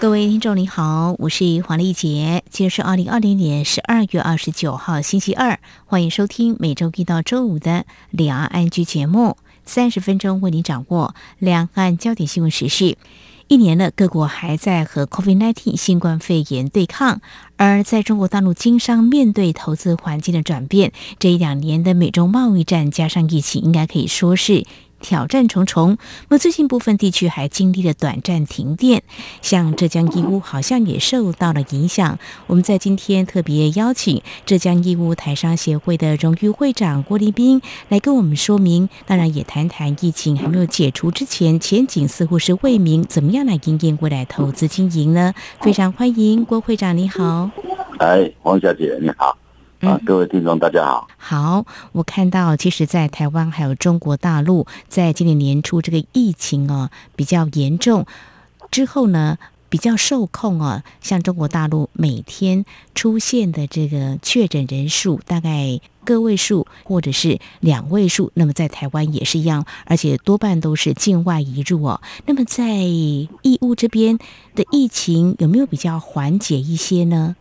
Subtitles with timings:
[0.00, 2.42] 各位听众，你好，我是黄丽杰。
[2.48, 9.36] 今天是二零二零年十二月二十九号，星期二，欢迎收听每周一到周五的两岸 ING 节目，
[9.66, 12.96] 三十分钟为你掌握两岸焦点新闻时事。
[13.48, 17.20] 一年了，各国还在和 COVID-19 新冠肺炎对抗，
[17.58, 24.64] 而在中国大陆经商面对投资环境的转变，这一两年的美中贸易战加上疫情，应该可以说是。
[25.00, 25.98] 挑战重重。
[26.28, 29.02] 那么最近部分地区还经历了短暂停电，
[29.42, 32.18] 像浙江义乌好像也受到了影响。
[32.46, 45.32] 我们在今天特别邀请浙江义乌台商协会的荣誉会长郭立斌来跟我们说明，当然也谈谈疫情还没有解除之前前景似乎是未明，怎么样来营运未来投资经营呢？
[45.60, 47.50] 非常欢迎郭会长，你好。
[47.98, 49.36] 哎，黄小姐，你好。
[49.80, 51.08] 啊，各位听众，大家好。
[51.16, 58.04] 好，我看到，其实，在台湾还有中国大陆，在今年年初这个疫情哦比较严重
[58.70, 59.38] 之后呢，
[59.70, 60.82] 比较受控哦。
[61.00, 72.02] 像中国大陆每天出现的这个确诊人数大概个位数或者是两位数，那么在台湾也是一样，而且多半都是境外移入哦。
[72.26, 74.18] 那么在义乌这边
[74.54, 77.34] 的疫情有没有比较缓解一些呢？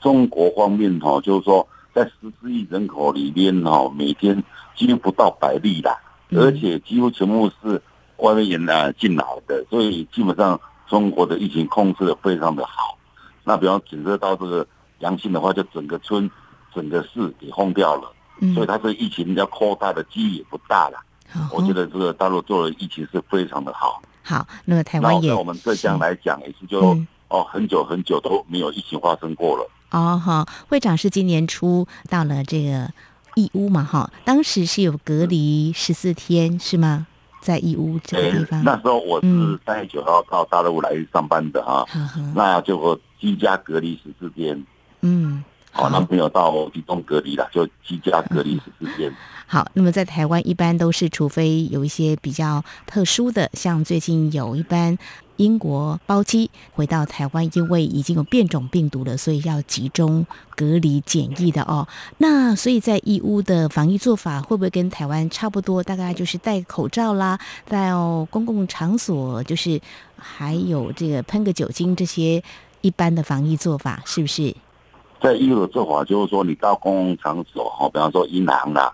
[0.00, 1.68] 中国方面哈，就是说。
[1.94, 4.42] 在十四亿人口里面哦，每天
[4.74, 5.98] 几乎不到百例啦，
[6.30, 7.80] 而且几乎全部是
[8.16, 12.96] 外面人啊进来的，所以基本上中国的疫情控制的非常的好。
[13.44, 14.66] 那比方检测到这个
[15.00, 16.30] 阳性的话，就整个村、
[16.74, 18.12] 整个市给封掉了，
[18.54, 20.98] 所以它这个疫情要扩大的机率也不大了。
[21.50, 24.00] 我觉得这个大陆做的疫情是非常的好。
[24.22, 26.96] 好，那么台湾也，那我们浙江来讲也是就
[27.28, 29.68] 哦很久很久都没有疫情发生过了。
[29.92, 32.90] 哦，好，会长是今年初到了这个
[33.36, 33.84] 义乌嘛？
[33.84, 37.06] 哈，当时是有隔离十四天，是吗？
[37.40, 38.60] 在义乌这个地方。
[38.60, 44.64] 欸、那时候我是三月九号到大陆来上班的哈，嗯、那就居家隔离十四天。
[45.00, 49.10] 嗯，好，那没有到集中隔离了，就居家隔离十四天。
[49.10, 49.16] 嗯
[49.52, 54.96] 好，那么在台湾一般都是，除非有一些比较特殊的，像最近有一班
[55.42, 61.88] 英国包机回到台湾，因为已经有变种病毒了，所以要集中隔离检疫的哦。
[62.18, 65.82] 那所以在义乌的防疫做法会不会跟台湾差不多？
[65.82, 67.38] 大概就是戴口罩啦，
[67.68, 69.80] 到公共场所就是
[70.16, 72.42] 还有这个喷个酒精这些
[72.80, 74.54] 一般的防疫做法，是不是？
[75.20, 78.92] 在义乌的做法就是说，你到公共场所哈，比方说银行啦。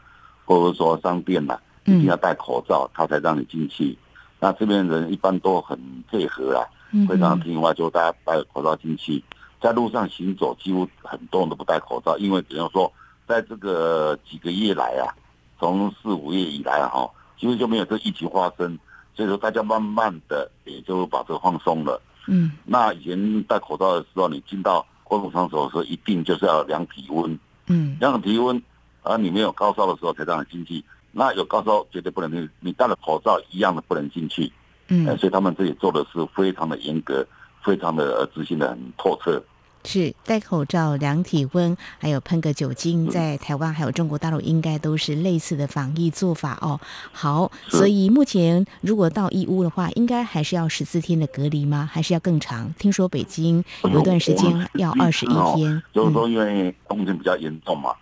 [0.49, 3.99] 或者说商店啦，一定要戴口罩，他才让你进去。
[4.41, 5.79] 那这边人一般都很
[6.11, 6.63] 配合啊，
[7.09, 9.23] 非常听话，就大家戴口罩进去。
[9.61, 12.93] 在路上行走，几乎很多人都不戴口罩，因为比方说，
[13.27, 15.11] 在这个几个月来啊，
[15.59, 18.79] 从四五月以来哈，几乎就没有这疫情发生，
[19.15, 22.01] 所以说大家慢慢的也就把这个放松了。
[22.29, 27.39] 嗯，那以前戴口罩的时候，你进到公共场所的时候，一定就是要量体温。
[27.67, 28.63] 嗯，量体温。
[29.05, 32.49] 而你没有高烧的时候才让你进去，那有高烧绝对不能进。
[32.61, 34.53] 你戴了口罩一样的不能进去。
[34.89, 37.27] 嗯，所以他们这里做的是非常的严格，
[37.63, 39.43] 非常的执行的很透彻。
[39.85, 46.79] 是戴口罩、量体温，还有喷个酒精，在台湾还有中国大陆应该都是类似的防疫做法哦。
[47.13, 51.89] 好，所以目前如果到义乌的话，应该还是要十四天的隔离吗？
[51.91, 52.75] 还是要更长？
[52.79, 55.83] 听说北京有一段时间要二十一天。
[55.93, 57.95] 就是说，因为冬天比较严重嘛。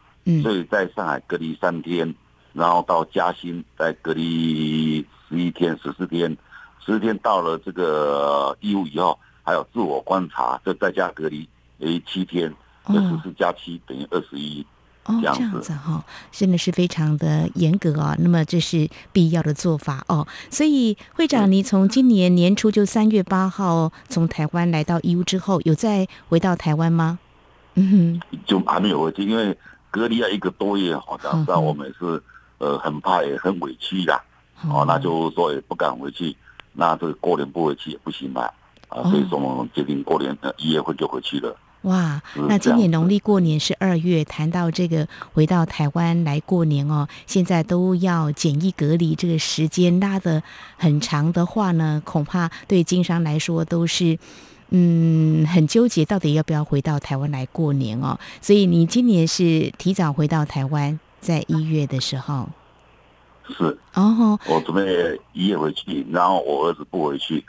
[0.43, 2.13] 所以在上海隔离三天，
[2.57, 6.31] 然后到嘉兴再隔离十一天、十四天，
[6.81, 11.47] 十四天到了这个义乌以后，还有自我观察，就在家隔离
[11.81, 12.51] 诶七天，
[12.87, 14.65] 这十四加七等于二十一，
[15.05, 15.43] 这样子。
[15.43, 18.17] 哦，这样子哈，真的是非常的严格啊。
[18.19, 20.27] 那么这是必要的做法哦。
[20.51, 27.19] 所以会长，你从今年年初就三月八号从台湾来到义乌之后，有再回到台湾吗？
[27.75, 29.55] 嗯哼，就还没有回去，因为。
[29.89, 32.23] 隔离了一个多月，好像让我们是
[32.59, 34.15] 呃很怕也很委屈的，
[34.69, 36.37] 哦，那就说也不敢回去，
[36.73, 38.43] 那这个过年不回去也不行嘛，
[38.89, 41.57] 啊，所以说我们决定过年呃一月份就回去了。
[41.83, 50.43] 哇，那今年农历过年是二月，谈到这个回到台湾来过年哦，现在都要检疫隔离，这个时间拉的
[50.77, 54.19] 很长的话呢，恐怕对经商来说都是。
[54.71, 58.19] 嗯，很纠结，到底要不要回到台湾来过年哦？
[58.43, 62.49] 所以你今年是提早回到台湾，在一月的时候。
[63.49, 67.45] 是哦，我准备一月回去，然后我儿子不回去。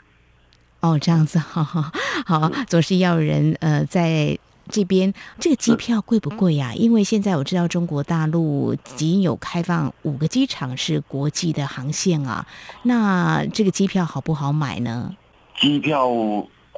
[0.80, 1.82] 哦，这样子，好好
[2.26, 4.38] 好，总是要人呃在
[4.68, 5.14] 这边。
[5.38, 6.74] 这个机票贵不贵呀？
[6.74, 12.46] 因为现在我知道中国大陆仅有开放五个机场是国际的航线啊，
[12.82, 15.14] 那这个机票好不好买呢？
[15.60, 16.08] 机票。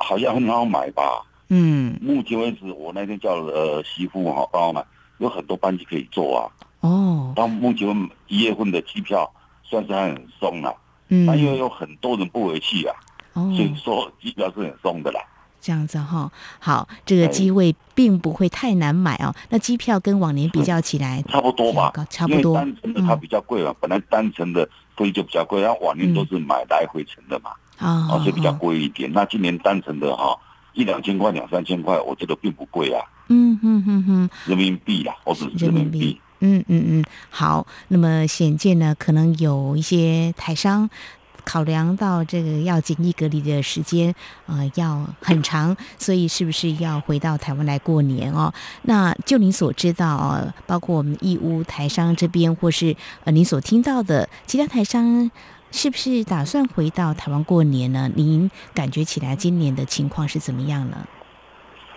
[0.03, 1.03] 好像很好买吧？
[1.49, 4.83] 嗯，目前为止，我那天叫呃媳妇哈帮我买，
[5.19, 6.49] 有很多班机可以坐啊。
[6.81, 7.89] 哦，到目前
[8.29, 9.31] 一月份的机票
[9.63, 10.75] 算是很松了，
[11.09, 12.95] 嗯，那因为有很多人不回去啊，
[13.35, 15.21] 哦，所以说机票是很松的啦。
[15.63, 19.35] 这样子哈，好，这个机位并不会太难买哦。
[19.51, 21.93] 那机票跟往年比较起来， 差不多吧？
[22.09, 22.55] 差不多。
[22.55, 24.67] 单程的它比较贵嘛，本来单程的
[24.97, 27.51] 飞就比较贵，然后往年都是买来回程的嘛。
[27.77, 29.13] 啊，所以比较贵一点。
[29.13, 30.35] 那今年单程的哈，
[30.73, 33.05] 一两千块、两三千块，我觉得并不贵啊。
[33.29, 36.19] 嗯嗯嗯嗯，人民币啦，或者是人民币。
[36.41, 37.67] 嗯嗯嗯，好。
[37.89, 40.91] 那么显见呢，可能有一些台商
[41.45, 44.15] 考量到这个要检疫隔离的时间，
[44.47, 48.53] 呃，要很长，所以是不是要回到台湾来过年哦？
[48.83, 55.31] 那就您所知道哦，包括我们义乌台商这边，或是呃您所听到的其他台商。
[55.73, 58.11] 是不是打算回到台湾过年呢？
[58.17, 61.07] 您感觉起来今年的情况是怎么样呢？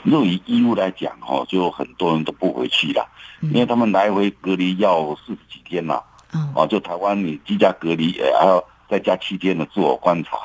[0.03, 3.07] 如果以义乌来讲，哦，就很多人都不回去了，
[3.41, 6.03] 嗯、因为他们来回隔离要四十几天了。
[6.31, 10.37] 哦，哦，就台湾你居家隔离，呃，还要再加七天的自我观察，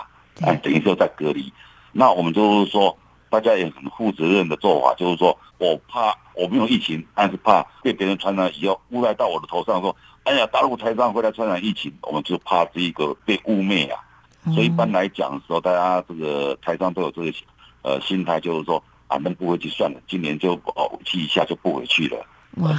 [0.43, 1.53] 哎，等于说在隔离。
[1.93, 2.97] 那我们就是说，
[3.31, 9.95] 大家也很负责任的做法，就是说我怕我没有疫情，但是怕被别人传染以后污赖到我的头上说。
[10.25, 13.99] 哎呀，大陆台商回来传染疫情，我们就怕这一个被污蔑啊。
[14.53, 17.33] 所以一般来讲的时候，大家这个台商都有这个
[17.81, 22.25] 呃心态，就是说啊，能不回去算了，今年就哦去一下就不回去了，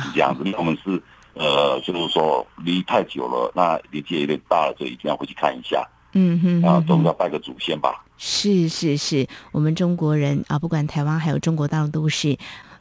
[0.02, 0.44] 是这样子。
[0.46, 1.02] 因为我们是
[1.34, 5.86] 呃，就是说离太久了，那年纪有点大了，就一定要回去看一下。
[6.14, 8.06] 嗯哼，啊，都要拜个祖先吧。
[8.18, 12.38] 是是是，我们中国人啊，不管台湾还有中国大陆都是。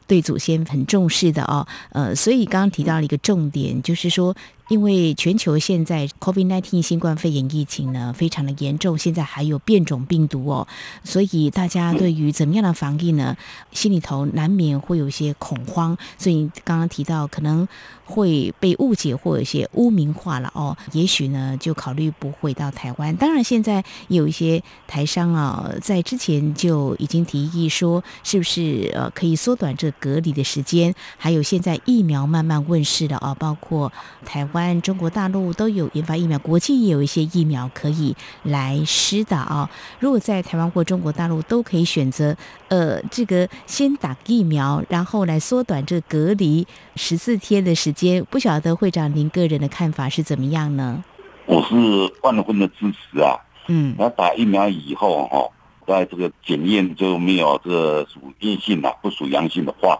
[0.07, 4.35] 对祖先很重视的哦，呃，所以刚刚提到了一个重点，就是说。
[4.69, 10.67] 因为全球现在 COVID-19 新冠肺炎疫情呢非常的严重，现在还有变种病毒哦，
[11.03, 13.35] 所以大家对于怎么样的防疫呢，
[13.71, 15.97] 心里头难免会有一些恐慌。
[16.19, 17.67] 所以刚刚提到可能
[18.05, 23.15] 会被误解或有一些污名化了哦，也许呢就考虑不回到台湾。
[23.15, 30.93] 当然，现在有一些台商啊，在之前就已经提议说，是不是呃可以缩短这隔离的时间？
[31.17, 33.91] 还有现在疫苗慢慢问世了啊，包括
[34.23, 34.58] 台湾。
[34.81, 39.69] 中国大陆都有研发疫苗，国际也有一些疫苗可以来施打啊。
[39.99, 42.35] 如果在台湾或中国大陆都可以选择，
[42.67, 46.65] 呃，这个先打疫苗，然后来缩短这隔离
[46.95, 48.23] 十四天的时间。
[48.29, 51.03] 不晓得会长您个人的看法是怎么样呢？
[51.45, 51.75] 我是
[52.21, 53.35] 万分的支持啊。
[53.67, 55.49] 嗯，那打疫苗以后哈，
[55.87, 59.99] 在这个检验就没有这个属阴性啊，不属阳性的话，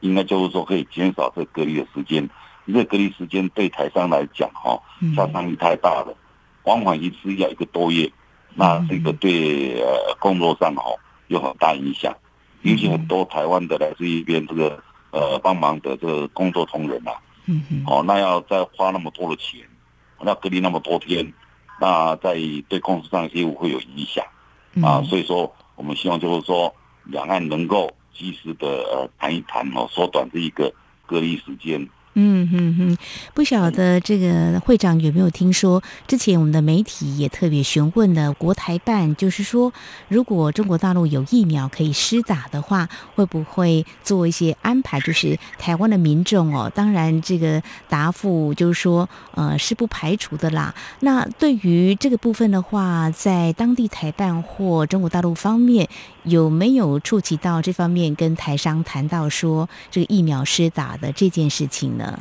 [0.00, 2.28] 应该就是说可以减少这隔离的时间。
[2.66, 4.80] 这个隔离时间对台商来讲，哈，
[5.16, 6.16] 杀伤力太大了，
[6.64, 8.10] 往往一次要一个多月，
[8.54, 10.84] 那这个对呃工作上哈
[11.28, 12.14] 有很大影响，
[12.62, 17.12] 尤其很多台湾的来自一边这个呃帮忙的这个工作同仁呐，
[17.46, 19.60] 嗯嗯，哦，那要再花那么多的钱，
[20.20, 21.32] 那隔离那么多天，
[21.80, 22.34] 那在
[22.68, 24.24] 对公司上业务会有影响，
[24.82, 26.72] 啊，所以说我们希望就是说
[27.04, 30.72] 两岸能够及时的呃谈一谈哦，缩短这一个
[31.06, 31.88] 隔离时间。
[32.22, 32.98] 嗯哼哼，
[33.32, 35.82] 不晓得这个会长有没有听说？
[36.06, 39.72] 之前我们的媒体也特别询问了国台办，就是说，
[40.08, 45.00] 如果中国大陆有疫苗可以施打的话，会不会做一些安排？
[45.00, 50.74] 就是台湾的民众哦，当然这个答复就是说，呃，是不排除的啦。
[51.00, 55.88] 那对于这个部分的话，在当地台办或中国大陆方面，
[56.24, 62.18] 有没有触及到这方面跟台商谈到说这个疫苗施打的这件事情呢？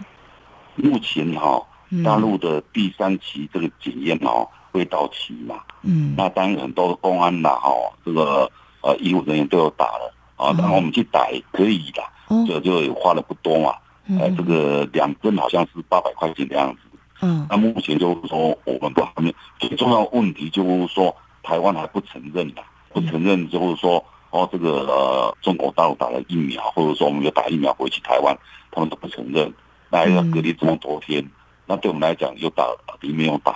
[0.75, 1.61] 目前哈，
[2.03, 5.61] 大陆的第三期这个检验哦会到期嘛？
[5.81, 7.71] 嗯，那当然很多公安呐哈，
[8.05, 8.49] 这个
[8.81, 12.01] 呃医务人员都有打了啊，然后我们去打也可以的，
[12.47, 13.75] 就就花的不多嘛，
[14.19, 16.79] 呃，这个两针好像是八百块钱的样子。
[17.21, 21.13] 嗯，那目前就是说我们不方便最重要的问题就是说
[21.43, 22.61] 台湾还不承认的，
[22.93, 28.37] 不承认就是说哦这个呃中国大陆打了疫苗，或者说我们有打疫苗回去台湾。
[28.71, 29.51] 他们都不承认，
[29.89, 31.31] 那还要隔离这么多天，嗯、
[31.65, 32.63] 那对我们来讲，又打
[32.99, 33.51] 比没有打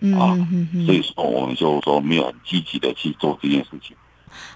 [0.00, 0.34] 嘛，啊，
[0.84, 3.96] 所以说我们就说没有很积极的去做这件事情。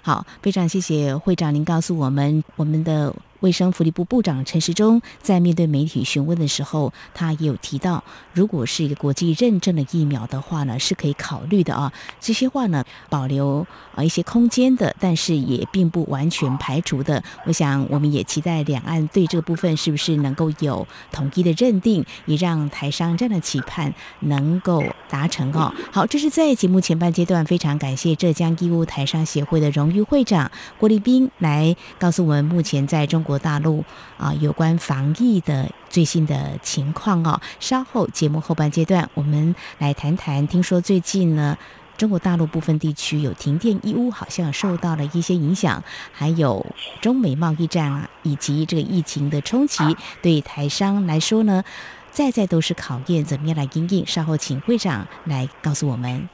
[0.01, 3.15] 好，非常谢谢会长，您告诉我们我们的。
[3.43, 11.91] 卫生福利部部长陈时中在面对媒体询问的时候，他也有提到，如果是一个国际认证的疫苗的话呢，是可以考虑的啊。
[12.21, 17.21] 这些话呢，保留啊一些空间的，但是也并不完全排除的。
[17.45, 25.73] 我想，我们也期待两岸对这个部分是不是能够有统一的认定，也让台商这样的期盼能够达成哦。
[25.91, 33.32] 好，这是在节目前半阶段，非常感谢浙江义乌台商协会的荣誉会长郭立斌来告诉我们目前在中国。
[33.37, 33.83] 大陆
[34.17, 37.39] 啊，有关防疫的最新的情况哦。
[37.59, 40.47] 稍后节目后半阶段，我们来谈谈。
[40.47, 41.57] 听说最近呢，
[41.97, 45.83] 中国大陆部分地区有停电，义乌好像受到了一些影响。
[46.11, 46.65] 还有
[47.01, 51.63] 中美贸易战啊，以及这个疫情的冲击，对台商来说呢，
[52.11, 54.05] 再再都是考验，怎么样来应应？
[54.05, 56.29] 稍后请会长来告诉我们。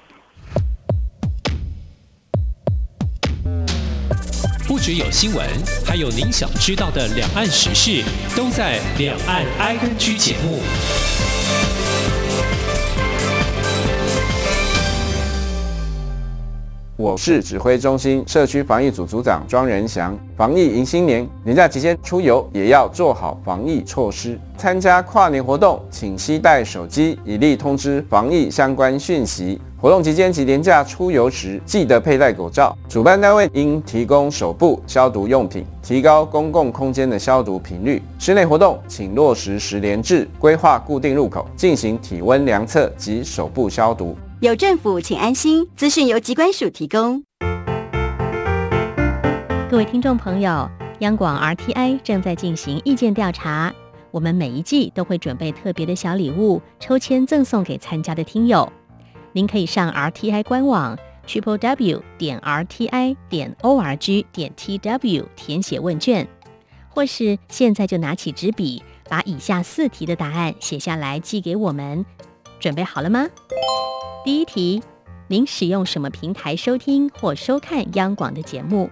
[4.82, 5.46] 只有新闻，
[5.86, 8.02] 还有您想知道的两岸时事，
[8.36, 10.62] 都在《两岸 ING》节目。
[16.96, 20.18] 我是指挥中心社区防疫组组长庄仁祥。
[20.38, 24.40] 防疫迎新年，年假期间出游也要做好防疫措施。
[24.58, 29.60] 参加跨年活动，请携带手机，以利通知防疫相关讯息。
[29.82, 32.78] 活动期间及年假出游时，记得佩戴口罩。
[32.90, 38.02] 主办单位应提供手部消毒用品，提高公共空间的消毒频率。
[38.20, 44.18] 室内活动请落实十连制，规划固定入口，进行体温量测及手部消毒。
[44.42, 45.66] 有政府，请安心。
[45.78, 47.24] 资讯由疾管署提供。
[49.72, 50.70] 各位听众朋友，
[51.00, 53.74] 央广 RTI 正在进行意见调查，
[54.12, 58.70] 我们每一季都会准备特别的小礼物，抽签赠送给参加的听友。
[59.32, 66.28] 您可以上 RTI 官网 triple w 点 rti 点 org 点 tw 填写问卷，
[66.90, 72.04] 或是现在就拿起纸笔，把以下四题的答案写下来寄给我们。
[72.60, 73.28] 准备好了吗？
[74.26, 74.82] 第一题，
[75.28, 78.90] 您使用什么平台收听或收看央广的节目？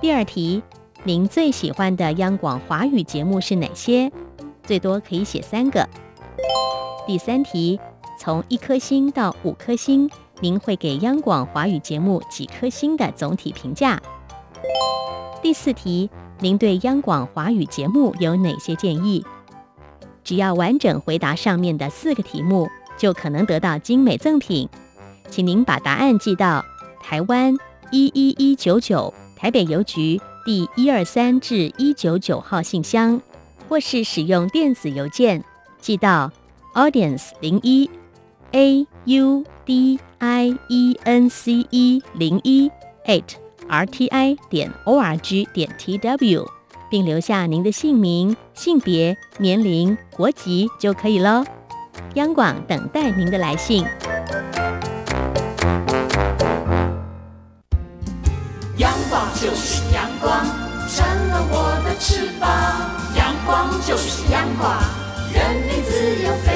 [0.00, 0.62] 第二题，
[1.04, 4.10] 您最喜欢的央广华语节目是哪些？
[4.64, 5.86] 最多可以写三个。
[7.06, 7.78] 第三题。
[8.18, 14.00] 从一颗星到五颗星，您会给央广华语节目几颗星的总体评价？
[15.42, 19.24] 第四题，您对央广华语节目有哪些建议？
[20.24, 24.68] 只要完整回答上面的四个题目，就可能得到精美赠品。
[25.28, 26.64] 请您把答案寄到
[27.00, 27.54] 台湾
[27.90, 33.20] 一一一九九台北邮局第一二三至一九九号信箱，
[33.68, 35.44] 或是使用电子邮件
[35.80, 36.32] 寄到
[36.74, 37.88] audience 零一。
[38.56, 42.70] A u d i e n c e 零一
[43.04, 43.34] at
[43.68, 46.42] r t i 点 o r g 点 t w，
[46.90, 51.44] 并留下您的姓名、性别、年龄、国籍就可以喽。
[52.14, 53.84] 央广等待您的来信。
[58.78, 60.46] 阳光就是阳光，
[60.88, 62.48] 成了我的翅膀。
[63.14, 64.74] 阳光就是阳光，
[65.30, 66.55] 任你自由飞翔。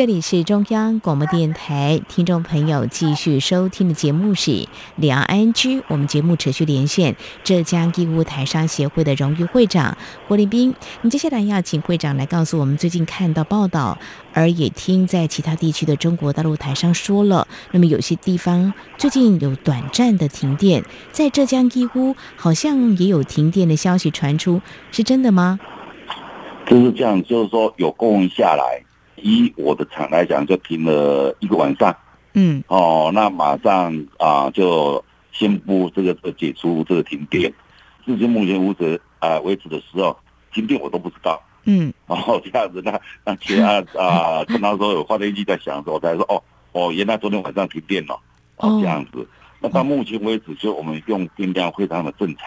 [0.00, 4.66] 这里是中央广播电台，听众朋友继续收听的节目是
[4.96, 5.82] 两岸 ING。
[5.88, 10.74] 我们节目持续连线浙江义乌台商协会的荣誉会长郭立斌。
[11.02, 13.98] 你接下来要请会长来告诉我们最近看到报道，
[14.32, 17.46] 而也听在其他地区的中国大陆台商说了。
[17.72, 25.60] 那么有些地方最近有短暂的停电，在浙江义乌好像也有停电的消息传出，是真的吗？
[26.66, 28.82] 就是这样，就是说有供应下来。
[29.22, 31.94] 以我的厂来讲，就停了一个晚上。
[32.34, 37.52] 嗯，哦，那马上啊，就宣布这个解除这个停电。
[38.06, 40.16] 至今目前为止啊为止的时候，
[40.52, 41.42] 停电我都不知道。
[41.64, 48.18] 嗯，哦，这样子，那 那其他啊，跟他说有发电机在响的时候，我才说哦哦，原来昨天晚上停电了。
[48.56, 49.26] 哦，这样子。
[49.60, 52.46] 那到目前为止，就我们用电量非常的正常。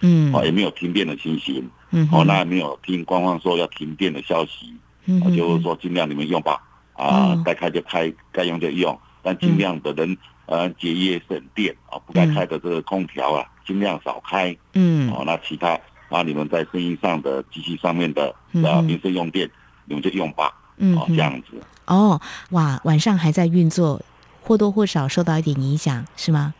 [0.00, 1.68] 嗯，哦，也没有停电的情形。
[1.90, 4.74] 嗯，哦，那也没有听官方说要停电的消息。
[5.10, 6.62] 嗯，就是说尽量你们用吧，
[6.92, 14.56] 啊，该开就开，该用就用，但尽量的人呃节约省电啊，不该开的这个空调啊，尽量少开。
[14.74, 19.50] 嗯，哦，那其他啊，你们在生意上的机器上面的啊民生用电，
[19.86, 20.52] 你们就用吧。
[20.76, 21.60] 嗯，哦，这样子。
[21.86, 24.00] 哦，哇，晚上还在运作，
[24.42, 26.54] 或多或少受到一点影响，是吗？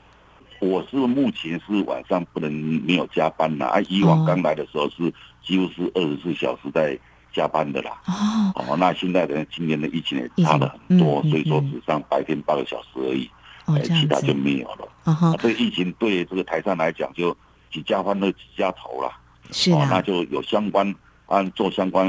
[0.61, 3.69] 我是目前是晚上不能没有加班啦。
[3.69, 5.11] 啊，以往刚来的时候是
[5.43, 6.99] 几乎是二十四小时在
[7.33, 8.01] 加班的啦。
[8.07, 13.31] 哦，哦，那现在的今年的疫情也差了很多，所以说只上白天八个小时而已，
[13.67, 15.37] 哦，其他就没有了。
[15.39, 17.37] 这个疫情对这个台上来讲就
[17.71, 19.13] 几家欢乐几家愁了。
[19.51, 20.95] 是啊，那就有相关
[21.27, 22.07] 按做相关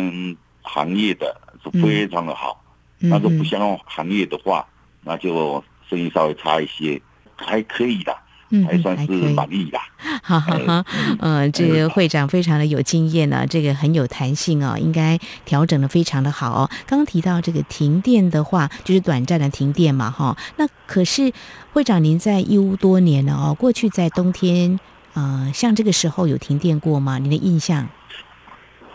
[0.61, 2.63] 行业的是非常的好。
[2.99, 4.67] 那如果不相关行业的话，
[5.01, 7.01] 那就生意稍微差一些，
[7.35, 8.15] 还可以的。
[8.51, 9.79] 嗯，还算是满意的。
[10.21, 10.85] 哈哈哈，
[11.19, 16.69] 嗯，这个会长非常的有经验呢，这个很有弹性哦，应该调整的非常的好哦。
[16.85, 20.37] 刚刚提到这个停电的话，就是短暂的停电嘛，哈。
[20.57, 21.31] 那可是
[21.73, 24.79] 会长您在义乌多年了哦，过去在冬天，
[25.13, 27.17] 呃，像这个时候有停电过吗？
[27.17, 27.87] 您的印象？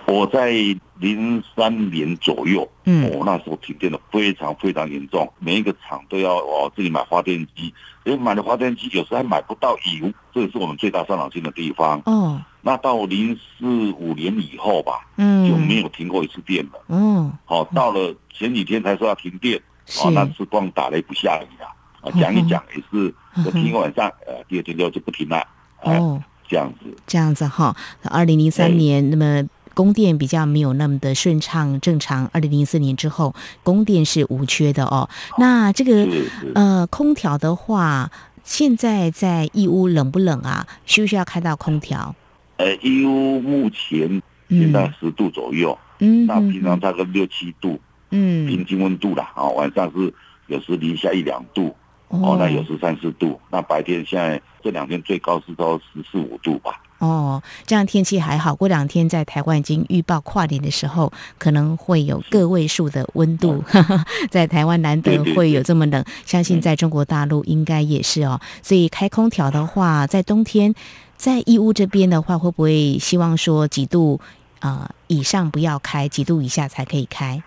[0.07, 0.53] 我在
[0.99, 12.01] 零三年左右，嗯，我那时候停电的非常非常严重，每一个厂都要我自己买发电机，因为买了发电机有时候还买不到油，这也是我们最大伤脑筋的地方。
[12.07, 13.67] 哦，那到零四
[13.99, 16.81] 五年以后吧，嗯，就没有停过一次电了。
[16.89, 19.61] 嗯，好，到了前几天才说要停电，
[20.05, 21.67] 哦，那是光打雷不下雨啊，
[22.03, 23.13] 啊，讲一讲也是，
[23.45, 25.45] 我听一晚上，呃，第二天就就不停了。
[25.83, 29.43] 哦，这样子，这样子哈，二零零三年那么。
[29.77, 32.27] 供电比较没有那么的顺畅正常。
[32.33, 35.07] 二零零四年之后，供电是无缺的哦。
[35.37, 36.09] 那这个
[36.55, 38.11] 呃，空调的话，
[38.43, 40.67] 现在在义乌冷不冷啊？
[40.87, 42.15] 需不需要开到空调？
[42.57, 47.79] 呃，义乌目前现在十度左右，嗯，那平常大概六七度，
[48.13, 49.31] 嗯，平均温度啦。
[49.35, 50.11] 啊，晚上是
[50.47, 51.77] 有时零下一两度，
[52.09, 53.39] 哦，那有时三四度。
[53.51, 56.81] 那白天现在这两天最高是到十四五度吧。
[56.99, 58.55] 哦，这样天气还好。
[58.55, 63.63] 过两天在台湾已经预报跨年的时候，可能会有个位数的温度。
[64.31, 68.41] 在台湾难得会有这么冷，相信在中国大陆应该也是哦。
[68.63, 70.75] 所以开空调的话，在冬天，
[71.19, 74.19] 在义乌这边的话，会不会希望说几度
[74.61, 77.43] 啊、呃、以上不要开，几度以下才可以开？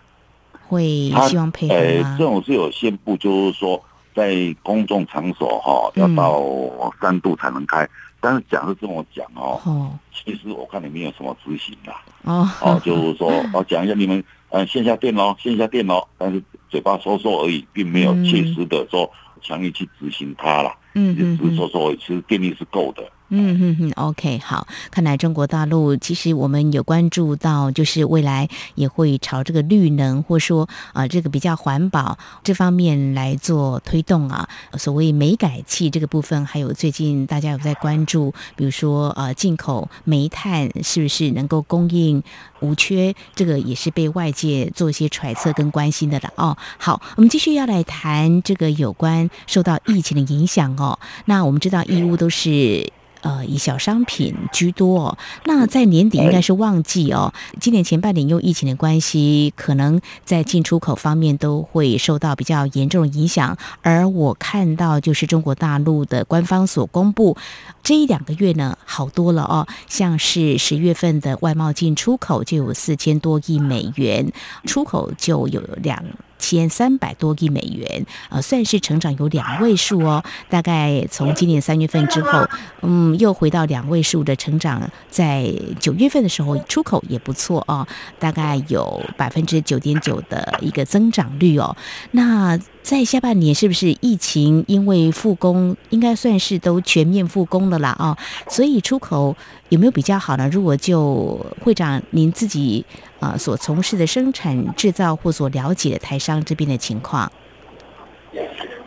[0.68, 1.74] 会希望配合
[2.04, 2.12] 吗？
[2.12, 3.84] 呃、这种是有限度，就是说
[4.16, 7.84] 在公众场所哈、哦，要到三度才能开。
[7.84, 11.92] 嗯但是讲是这么讲哦，其实我看你没有什么执行的
[12.24, 19.10] 哦，哦，就是说我讲一下你们呃线下店喽，线下店喽，但是嘴巴说说而已，并没有切实的说
[19.42, 23.04] 强力去执行它啦，嗯，只是说说其实电力是够的。
[23.32, 34.50] 嗯哼哼，OK，好，看来中国大陆其实我们有关注到，就是未来也会朝这个绿能，或说啊、呃、这个比较环保这方面来做推动啊。
[34.80, 42.24] 所谓煤改气这个部分，还有最近大家有在关注，比如说呃进口煤炭是不是能够供应
[42.62, 46.58] 无缺，这个也是被外界做一些揣测跟关心的了哦。
[46.80, 50.98] 好，我们继续要来谈这个有关受到疫情的影响哦。
[51.26, 52.92] 那我们知道义乌都是。
[53.22, 55.18] 呃，以小商品居多哦。
[55.46, 57.34] 那在年底应该是旺季哦。
[57.60, 63.58] 今年前半年因为疫情的关系，可能在进出口方面都会受到比较严重的影响。
[63.82, 67.36] 而我看到就是中国大陆的官方所公布，
[67.84, 69.68] 这一两个月呢好多了哦。
[69.88, 74.32] 像是十月份的外贸进出口就有四千多亿美元，
[74.66, 76.04] 出口就有两。
[76.40, 80.24] 千三百多亿美元，呃，算是成长有两位数哦。
[80.50, 82.48] 大概从今年三月份之后，
[82.82, 84.90] 嗯，又回到两位数的成长。
[85.10, 87.86] 在九月份的时候，出口也不错哦，
[88.18, 91.76] 大概有百分之九点九的一个增长率哦。
[92.12, 97.96] 那在下半年是不是疫情因为复工，应该算是都全面复工了啦？
[98.00, 99.36] 哦，所以出口
[99.68, 100.50] 有没有比较好呢？
[100.50, 102.84] 如果就会长您自己
[103.20, 107.32] 啊、呃、所从事的生产制造或所了解的台商这边的情况，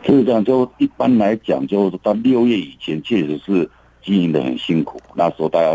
[0.05, 0.45] 是这样。
[0.45, 3.71] 就一般来讲，就是到六月以前，确实是
[4.03, 5.69] 经营的很辛苦，那时候大家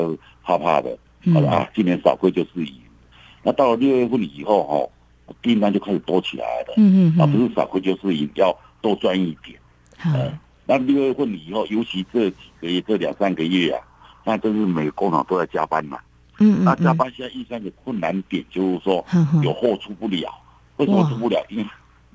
[0.43, 0.97] 怕怕的，
[1.33, 2.73] 好了啊，今年少亏就是赢。
[3.43, 4.89] 那到了六月份以后，哈。
[5.41, 9.59] 订单就开始多起来了，嗯嗯，啊，不是少亏就是赢，要多赚一点。
[9.97, 10.31] 好、呃，
[10.65, 13.81] 那六月份以后，尤其这几个月，这两三个月啊，
[14.23, 15.99] 那真是每个工厂都在加班嘛。
[16.39, 16.63] 嗯嗯。
[16.63, 19.05] 那加班现在遇上个困难点，就是说
[19.43, 20.31] 有货出不了。
[20.77, 21.43] 为什么出不了？
[21.49, 21.65] 因为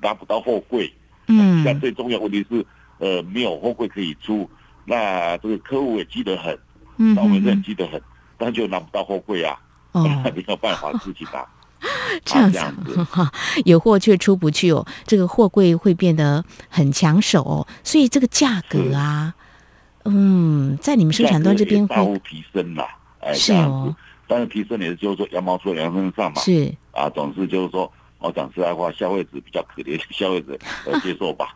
[0.01, 0.91] 拿不到货柜。
[1.27, 1.63] 嗯。
[1.63, 2.65] 现在最重要问题是，
[2.99, 4.49] 呃，没有货柜可以出。
[4.85, 6.57] 那这个客户也急得很，
[6.97, 8.01] 嗯，那我们也急得很，
[8.37, 9.57] 但就拿不到货柜啊，
[9.93, 10.03] 哦，
[10.35, 11.45] 没有办法自己拿。
[12.25, 13.31] 这样子 哈，
[13.65, 19.33] 有货却出不去哦，这个货柜会变得很抢手哦，所以这个价格啊，
[20.05, 22.87] 嗯，在你们生产端这边会提升啦，
[23.19, 23.95] 哎，是哦，
[24.27, 31.53] 但是提升也是就是说羊毛出在羊身上嘛，是啊，总是就是说我讲实在话，消费者比较可怜，消费者呃 接受吧。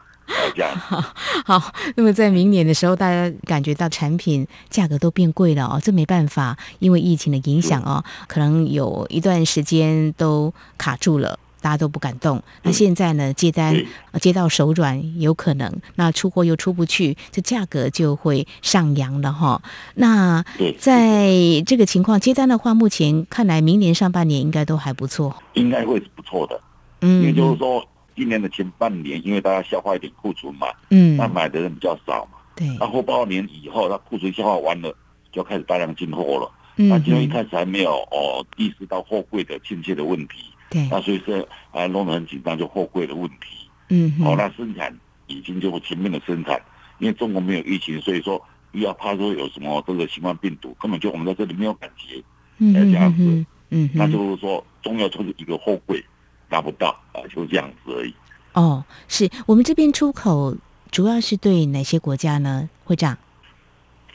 [0.56, 0.72] 这样。
[1.46, 11.40] 好，那么在明年的时候，大家感觉到产品价格都变贵了哦，这没办法，因为疫情的影响哦，可能有一段时间都卡住了。
[11.60, 13.34] 大家都不敢动，那现在呢？
[13.34, 13.76] 接单
[14.22, 19.62] 接到手软，有可能那出货又出不去，这价格就会上扬了哈。
[19.96, 20.46] 那
[20.78, 21.32] 在
[21.66, 26.62] 这个情况接单的话，目前看来明年上半年应该都还不错，应该会是不错的。
[27.02, 27.84] 嗯，也就是说，
[28.18, 32.68] 今年的前半年，因为大家消化一点库存嘛，嗯，那买的人比较少嘛，对。
[32.80, 34.92] 那后半年以后，那库存消化完了，
[35.32, 36.52] 就开始大量进货了。
[36.78, 40.46] 嗯，那今天一开始还没有哦意识到货柜的欠缺的问题。
[40.72, 43.70] 对，那所以说啊，弄得很紧张，就货柜的问题。
[43.90, 44.94] 嗯，好，那生产
[45.28, 46.60] 已经就全面的生产，
[46.98, 52.22] 因为中国没有疫情，所以说不要怕说有什么这个新冠病毒，根本就我们在这里没有感觉。
[52.58, 56.04] 嗯，这样子，嗯，那就是说中药就是一个货柜
[56.50, 58.14] 拿不到啊，就这样子而已。
[58.54, 60.56] 哦，是我们这边出口
[60.90, 63.18] 主要是对哪些国家呢，会长？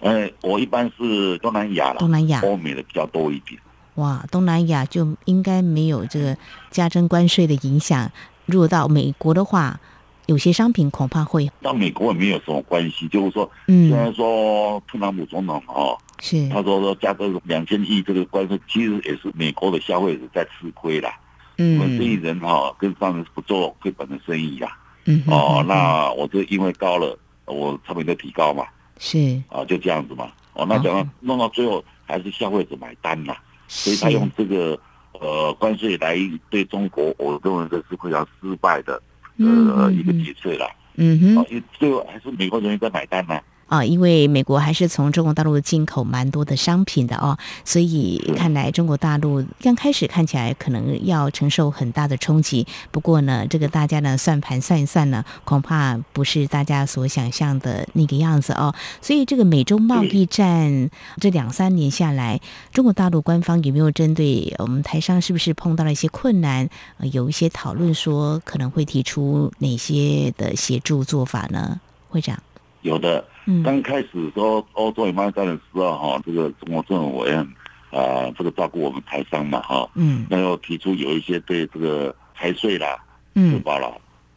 [0.01, 3.61] 呃，我一般是东南亚了，东南亚、欧美的比较多一点。
[3.97, 6.37] 哇，东南亚就应该没有这个
[6.71, 8.11] 加征关税的影响。
[8.47, 9.79] 如果到美国的话，
[10.27, 13.07] 有些商品恐怕会到美国也没有什么关系。
[13.09, 21.15] 就是说，嗯，虽然说特朗普总统哦，是他说说加征两千亿这个关税，其实也是美国的消费者在吃亏啦。
[21.63, 24.77] 嗯，我们生意人哈跟商人不做亏本的生意呀。
[25.05, 28.65] 嗯哦，那我这因为高了，我成本就提高嘛。
[28.99, 30.31] 是啊，就这样子嘛。
[30.55, 33.41] 哦，那讲到弄到最后还是消费者买单啦。
[33.69, 34.79] 所以他用这个
[35.13, 36.17] 呃关税来
[36.51, 39.01] 对中国，我认为这是非常失败的
[39.39, 40.69] 呃一个决策啦。
[40.97, 43.35] 嗯哼，因为最后还是美国人在买单呢。
[43.35, 43.43] 啊，
[43.83, 52.67] 因为美国还是从中国大陆进口蛮多的商品的哦，所以看来中国大陆刚开始看起来可能要承受很大的冲击。
[52.91, 58.75] 不过呢，这个大家呢算盘算一算呢，恐怕不是大家所想象的那个样子哦。
[59.01, 62.41] 所以这个美中贸易战这两三年下来，
[62.73, 66.69] 中国大陆官方有没有针对我们台商是不是碰到了一些困难，
[67.13, 71.81] 有一些讨论说可能会提出哪些的协助做法呢？
[72.09, 72.39] 会长？
[72.83, 73.25] 有的。
[73.65, 77.45] 刚、嗯、开始说欧洲有贸易战的时候，哈，这个中国政府也很
[77.91, 82.97] 啊，这个照顾我们台商嘛，哈，嗯，然后提出有一些对这个财税啦、
[83.35, 83.91] 嗯，是吧啦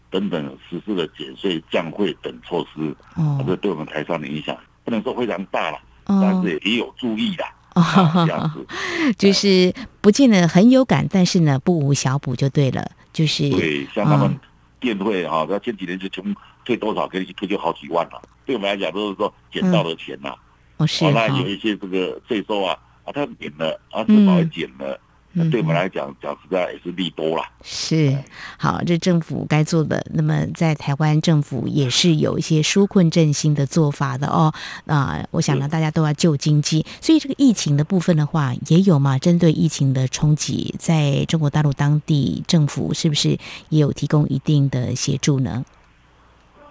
[0.09, 7.43] 等等实施的减税降费等措施，哦，这对我们台商的影响不能说非常大了，哦，但是也有注意的，
[7.75, 8.65] 哦，这样子，
[9.17, 14.37] 就是不见得很有感，但是呢，不无小补就对了，就是对，像他们
[14.79, 18.21] 电费哈，他前几年就从退多少，可以退就好几万了。
[18.45, 20.37] 对我们来讲都是说捡到的钱呐、啊，
[20.77, 24.99] 哦是，那有一些这个税收啊，啊他免了，啊至少也减了，
[25.31, 27.43] 那、嗯、对我们来讲讲实在也是利多了。
[27.63, 28.17] 是，
[28.57, 34.53] 好，这政府该做的，那么在台湾政府也是有一些纾困振兴的做法的哦。
[34.85, 43.37] 啊，我想呢，大家都要救经济，所以这个疫情的部分的话，也有嘛，针对疫情的冲击，在中国大陆当地政府是不是
[43.69, 45.65] 也有提供一定的协助呢？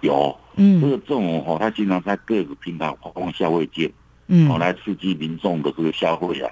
[0.01, 0.37] 有。
[0.57, 3.91] 嗯，这个政府哈，他经常在各个平台发放消费券，
[4.27, 6.51] 嗯，哦，来刺激民众的这个消费啊，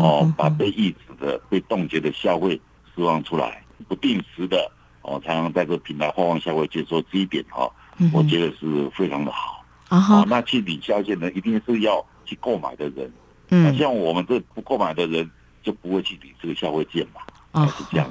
[0.00, 2.60] 哦，把被抑制的、被冻结的消费
[2.94, 4.70] 释放出来，不定时的
[5.02, 7.70] 哦，才能在这个平台发放消费券，说这一点哈，
[8.12, 9.64] 我觉得是非常的好。
[9.90, 13.12] 哦，那去领消费券呢，一定是要去购买的人，
[13.50, 15.30] 嗯，像我们这不购买的人，
[15.62, 17.20] 就不会去领这个消费券嘛。
[17.54, 18.06] 哦，是 这样。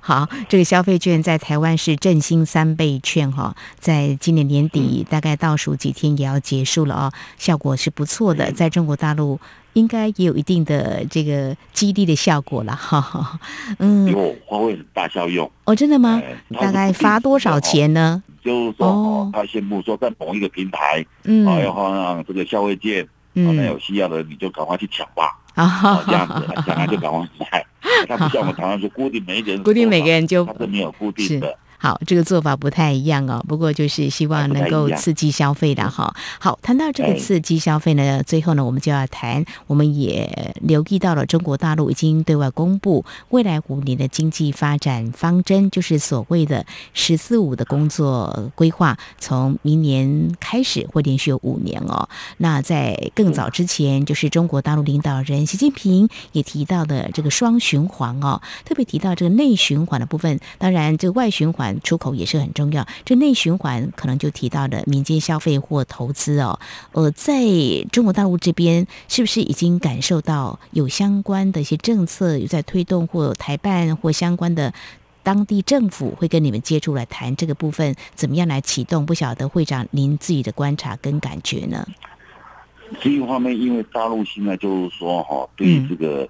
[0.00, 9.38] 好，这个消费券在台湾是振兴三倍券哈，在今年年底大概倒数几天也要结束了啊，效果是不错的，在中国大陆
[9.74, 13.38] 应该也有一定的这个激励的效果了 哈。
[13.78, 16.22] 嗯，有发挥很大效用哦，真的吗？
[16.58, 18.22] 大概发多少钱呢？
[18.42, 23.06] 就是说哦，他宣布说在某一个平台，嗯，要放这个消费券，
[23.46, 25.38] 嗯，那有需要的你就赶快去抢吧。
[25.54, 27.64] 啊，这样子，抢来就赶快买。
[28.08, 31.56] 他不像我们台湾说固定 每一个人，固定每个人就，他是没有固定的。
[31.80, 33.44] 好，这个做法不太一样哦。
[33.46, 36.12] 不过就是希望能够刺激消费的哈。
[36.40, 52.08] 好，谈到这个刺激消费呢，最后呢，我们就要谈，我们也留意到了中国大陆已经对外公布未来五年的经济发展方针，就是所谓的“十四五”的工作规划，从明年开始会连续有五年哦。
[52.38, 61.67] 那在更早之前，就是中国大陆领导人习近平也提到的这个双循环哦，特别提到这个内循环的部分，当然这个外循环。
[61.82, 66.58] 出口也是很重要，这内循环可能就提到了民间消费或投资哦。
[66.92, 67.42] 呃，在
[67.90, 74.72] 中国大陆这边，是不是已经感受到有相关的一些政策有在推动，或台办或相关的
[75.22, 79.04] 当地政府会跟你们接触来谈这个部分，怎么样来启动？
[79.04, 81.86] 不晓得会长您自己的观察跟感觉呢？
[83.02, 86.26] 这一方面，因为大陆现在就是说哈，对这个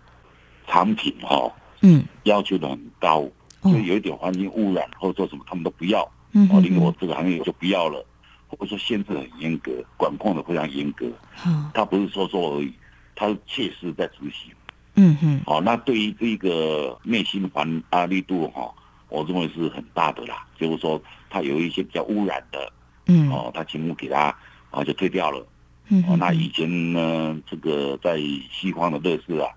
[0.66, 1.48] 产品哈，
[1.82, 3.24] 嗯，要求的很高，
[3.62, 6.08] 所以有一点环境污染或者说什么，他们都不要。
[6.32, 8.04] 嗯，哦，另外我这个行业就不要了，
[8.48, 11.06] 或者说限制很严格，管控的非常严格。
[11.46, 12.72] 嗯，他不是说说而已，
[13.14, 14.52] 他是切实在执行。
[14.94, 18.72] 嗯哼，好，那对于这个内心环啊力度哈，
[19.08, 20.46] 我认为是很大的啦。
[20.58, 22.72] 就是说，他有一些比较污染的，
[23.06, 24.34] 嗯，哦，他全部给他
[24.70, 25.46] 啊就退掉了。
[25.88, 28.18] 嗯，哦，那以前呢，这个在
[28.50, 29.48] 西方的乐视啊，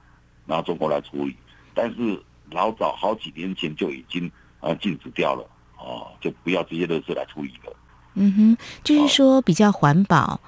[0.46, 1.36] 拿中国来处理，
[1.74, 5.44] 但是老早好几年前就已经呃禁止掉了，
[5.78, 7.74] 哦，就不要这些乐视来处理了。
[8.14, 10.40] 嗯哼，就是说比较环保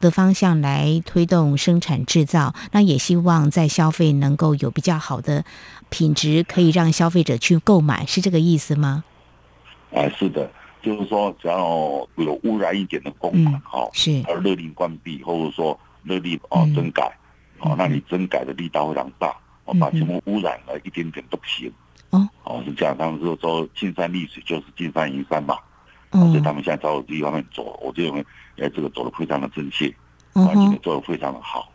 [0.00, 5.44] 的方向来推动生产制造，那也希望在消费能够有比较好的
[5.90, 9.04] 品质，可以让消费者去购买，是这个意思吗？
[9.92, 10.50] 哎，是的。
[10.82, 11.58] 就是说，只要
[12.16, 17.04] 有污染一点的工厂，哈、嗯，是，而勒令关闭，或者说勒令哦整改，
[17.60, 19.32] 哦、嗯，那你整改的力道非常大，
[19.74, 21.72] 把全部污染了一点点都不行，
[22.10, 25.56] 哦，哦，是这样，他们说说青山绿水就是金山银山嘛，
[26.10, 28.26] 哦，所以他们现在朝这一方面走，我就认为，
[28.58, 29.88] 哎，这个走的非常的正确，
[30.32, 31.70] 啊，这个做的非常的好，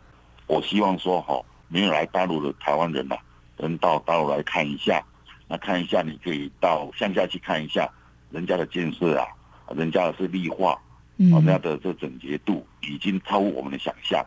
[0.46, 3.16] 我希望说，哈，没有来大陆的台湾人呐，
[3.56, 5.02] 能到大陆来看一下，
[5.46, 7.88] 那看一下，你可以到乡下去看一下。
[8.30, 9.26] 人家的建设啊，
[9.74, 10.78] 人家的是绿化，
[11.16, 14.22] 嗯，人家的这整洁度已经超乎我们的想象，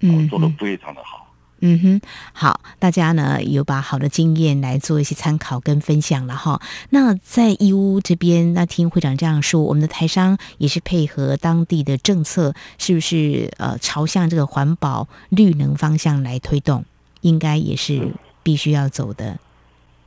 [0.00, 1.23] 嗯，做的非常的好。
[1.66, 2.00] 嗯哼，
[2.34, 6.60] 好，大家呢有把好的经验来做一些参考跟分享了哈。
[6.90, 16.84] 那在义乌这边，那听会长这样说，我们的台商也是配合当地的政策，是不是呃朝向这个环保绿能方向来推动？
[17.22, 19.38] 应该也是必须要走的。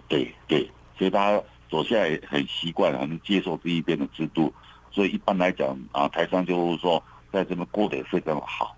[0.08, 1.42] 对对，所以大家。
[1.70, 4.54] 走下来很习惯，很接受这一边的制度，
[4.90, 8.74] 所以一般来讲啊，台商就是说在这边过得也非常好，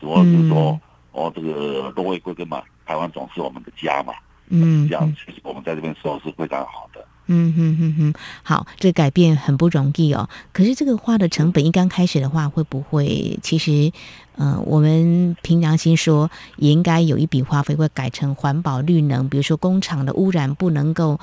[0.00, 0.80] 主要是说、嗯、
[1.12, 4.12] 哦，这个都会归根嘛，台湾总是我们的家嘛，
[4.48, 7.06] 嗯，这样其实我们在这边生活是非常好的。
[7.26, 10.28] 嗯哼哼哼，好，这个改变很不容易哦。
[10.52, 13.92] 可是这个花的成本一刚开始的话，会不会其实，
[14.36, 21.18] 呃，我们凭良心说，也应该有一笔花费会改成环保绿能，比如说工厂的污染不能够。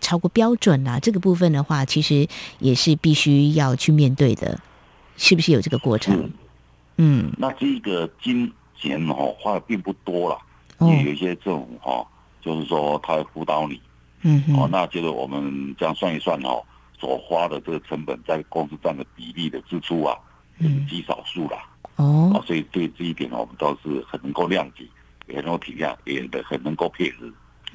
[0.00, 4.60] 超过标准啊，这个部分的话，其实也是必须要去面对的，
[5.16, 6.14] 是不是有这个过程？
[6.98, 10.38] 嗯，嗯，那这个金钱哦花的并不多了，
[10.80, 12.06] 也、哦、有一些政府哈，
[12.40, 13.80] 就是说他会辅导你，
[14.22, 16.62] 嗯哼，哦，那就是我们这样算一算哦，
[16.98, 20.16] 所花的这个成本在公司占的比例的支出啊，
[20.60, 21.58] 是极少数了，
[21.96, 24.84] 哦，所以对这一点我们倒是很能够谅解，
[25.26, 27.26] 也能够体谅，也很能够配合。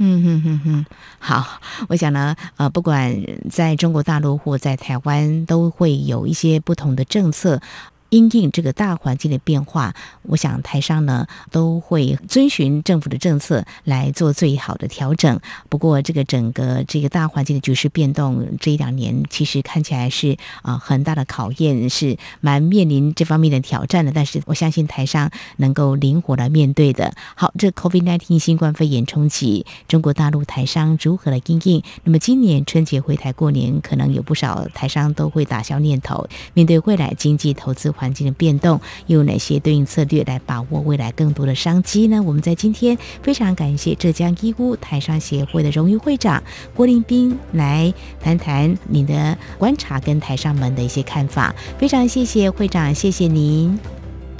[0.02, 0.86] 嗯哼哼哼，
[1.20, 1.60] 好，
[1.90, 3.14] 我想呢，呃，不管
[3.50, 7.62] 在中国大陆或在台湾，都会有一些不同的政策。
[8.10, 9.94] 因应这个大环境的变化，
[10.24, 15.40] 我想台商呢都会遵循政府的政策来做最好的调整。
[15.70, 24.12] 不过，这个整个这个大环境的局势变动，这一两年其实看起来是啊、很大的考验，是蛮面临这方面的挑战的。
[24.12, 27.14] 但是我相信台商能够灵活来面对的。
[27.36, 31.84] 好，这 COVID-19 新冠肺炎冲击中国大陆台商如何来因应？
[32.04, 37.94] 那么今年春节回台过年，可能有不少台商都会打消念头，面对未来经济投资。
[38.00, 42.24] 环境的变动，又有哪些对应策略来把握未来更多的商机呢？
[42.24, 46.42] 我们在今天非常感谢浙江义乌台商协会的荣誉会长
[46.74, 51.54] 郭令斌来谈谈你的观察跟台上们的一些看法。
[51.78, 53.78] 非常谢谢会长，谢谢您。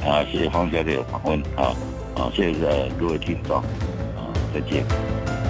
[0.02, 1.76] 啊，谢谢黄小姐的访问啊，
[2.16, 5.49] 啊，谢谢各位听众啊，再见。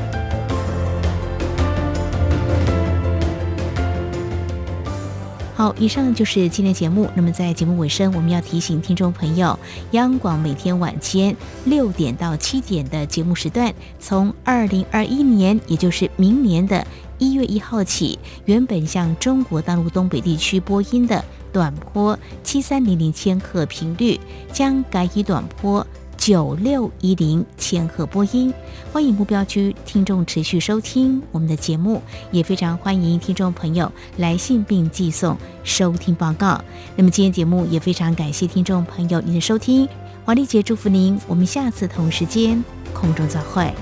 [5.60, 7.10] 好，以上就是今天节目。
[7.16, 9.60] 那么在节目尾声，我们要提醒听众朋友，
[9.92, 24.18] 央广每天晚间六点到七点的节目时段，从二零二一年，也就是明年的一月一号起，原本向中国大陆东北地区播音的短波七三零零千赫频率，
[24.54, 25.86] 将改以短波。
[26.30, 28.54] 九六一零千赫播音，
[28.94, 32.00] 欢迎目标区听众持续收听我们的节目，
[32.32, 36.64] 也非常欢迎听众朋友来信并寄送收听报告。
[36.96, 39.90] 那么今天节目也非常感谢听众朋友您的收听，
[40.24, 42.64] 华丽姐祝福您，我们下次同时间
[42.94, 43.74] 空中再会。